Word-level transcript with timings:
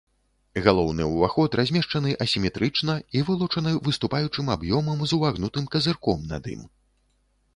Галоўны 0.67 1.03
ўваход 1.09 1.57
размешчаны 1.59 2.13
асіметрычна 2.25 2.95
і 3.19 3.21
вылучаны 3.29 3.73
выступаючым 3.89 4.49
аб'ёмам 4.55 5.03
з 5.09 5.17
увагнутым 5.17 5.65
казырком 5.75 6.25
над 6.33 6.43
ім. 6.57 6.65